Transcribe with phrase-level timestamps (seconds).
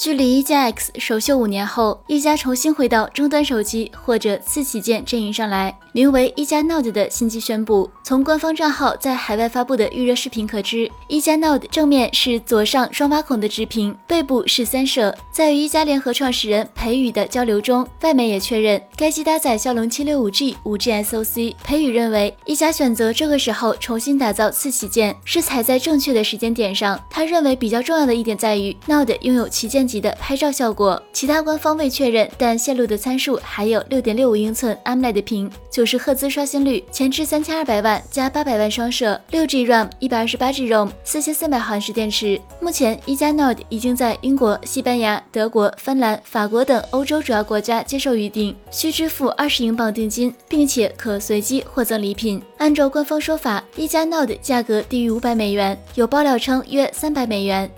[0.00, 5.76] 距离一加 X 首秀五年后，一加重新回到终端手机或者次旗舰阵营上来。
[5.92, 15.14] 名为一加 Note 的新机宣布，从官方账号在海外发布的预热视频可知，一加 Note 正面是左上双挖孔的直屏，背部是三摄。
[15.30, 21.56] 在与一加联合创始人裴宇的交流中，外媒也确认该机搭载骁龙七六五 G 五 G SoC。
[21.62, 26.98] 裴宇认为，一加选择这个时候重新打造次旗舰，是踩在正确的时间点上。
[27.10, 29.89] 他认为比较重要的一点在于，Note 拥有旗舰。
[29.90, 42.40] 级的拍照效果，其他官方未确认，但泄露的参数还有六点六五英寸 AMOLED 屏，九十赫兹刷新率，前置三千二百万加八百万双摄，六 G RAM，一百二十八 G ROM，四千三百毫安时电池。
[42.60, 52.40] 目前一加 Note 已经在英国、西班牙、德国、芬兰、法国等欧洲主要国家接受预定，需支付二十英镑定金，并且可随机获赠礼品。
[52.58, 57.70] 按照官方说法，一加 Note 价格低于五百美元，有爆料称约三百美元。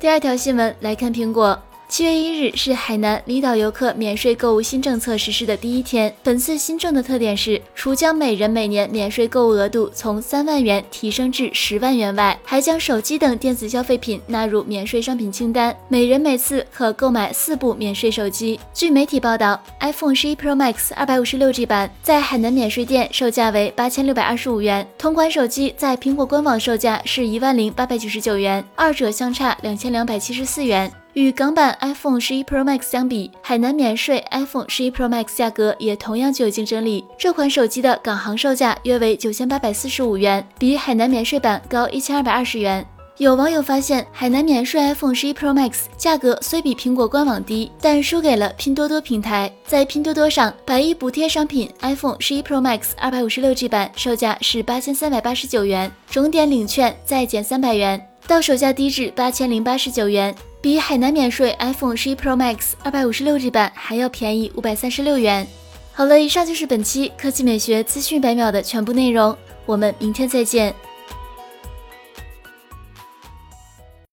[0.00, 1.60] 第二条新闻来看，苹果。
[1.88, 6.14] 七月一日是海南离岛游客免税购物新政策实施的第一天。
[6.22, 18.60] 本次新政的特点是，除将每人每年免税购物额度从三万元提升至十万元外，还将手机等电子消费品纳入免税商品清单，每人每次可购买四部免税手机。
[18.74, 30.92] 据媒体报道，iPhone 十一 Pro Max 二百五十六 G 版在海南免税店售价为八千六百二十五元，同款手机在苹果官网售价是一万零八百九十九元，二者相差两千两百七十四元。
[31.18, 37.04] 与港版 iPhone 十一 Pro Max 相比，海南免税 iPhone 十一 Pro Max 价格也同样具有竞争力。
[37.18, 42.86] 这款手机的港行售价约为九千八百四十五元，比海南免税版高一千二百二十元。
[43.16, 49.52] 有网友发现，海南免税 iPhone 十一 Pro Max 价格虽比苹果官网低，但输给了拼多多平台。
[49.66, 60.32] 在拼多多上，百亿补贴商品 iPhone 十一 Pro Max 二百五十六 G 版售价是八千三百八十九元，整点领券再减三百元，到手价低至八千零八十九元。
[60.60, 65.46] 比海南免税 iPhone 十一 Pro Max 二百五十六 G 版还要便宜五百三十六元。
[65.92, 69.36] 好了，以上就是本期科技美学资讯百秒的全部内容，
[69.66, 70.74] 我们明天再见。